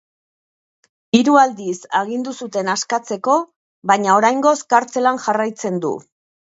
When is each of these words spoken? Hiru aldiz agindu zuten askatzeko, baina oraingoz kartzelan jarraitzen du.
Hiru 1.17 1.37
aldiz 1.41 1.75
agindu 2.01 2.35
zuten 2.39 2.73
askatzeko, 2.77 3.39
baina 3.95 4.19
oraingoz 4.19 4.59
kartzelan 4.75 5.25
jarraitzen 5.31 5.85
du. 5.89 5.97